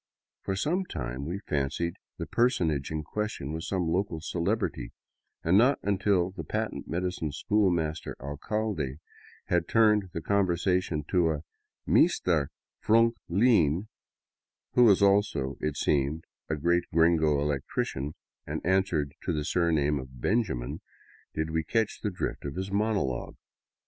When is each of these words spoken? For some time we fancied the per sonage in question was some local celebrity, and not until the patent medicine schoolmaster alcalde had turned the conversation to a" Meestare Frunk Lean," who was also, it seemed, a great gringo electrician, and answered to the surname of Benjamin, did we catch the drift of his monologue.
For 0.41 0.55
some 0.55 0.85
time 0.85 1.25
we 1.27 1.41
fancied 1.47 1.93
the 2.17 2.25
per 2.25 2.49
sonage 2.49 2.89
in 2.89 3.03
question 3.03 3.53
was 3.53 3.67
some 3.67 3.87
local 3.87 4.19
celebrity, 4.19 4.93
and 5.43 5.59
not 5.59 5.77
until 5.83 6.31
the 6.31 6.43
patent 6.43 6.87
medicine 6.87 7.31
schoolmaster 7.31 8.15
alcalde 8.19 8.97
had 9.45 9.67
turned 9.67 10.09
the 10.11 10.19
conversation 10.23 11.03
to 11.09 11.29
a" 11.29 11.41
Meestare 11.87 12.47
Frunk 12.83 13.13
Lean," 13.29 13.89
who 14.73 14.85
was 14.85 15.03
also, 15.03 15.55
it 15.59 15.77
seemed, 15.77 16.23
a 16.49 16.55
great 16.55 16.85
gringo 16.91 17.39
electrician, 17.39 18.15
and 18.47 18.65
answered 18.65 19.13
to 19.21 19.31
the 19.31 19.45
surname 19.45 19.99
of 19.99 20.19
Benjamin, 20.19 20.81
did 21.35 21.51
we 21.51 21.63
catch 21.63 21.99
the 22.01 22.09
drift 22.09 22.43
of 22.43 22.55
his 22.55 22.71
monologue. 22.71 23.35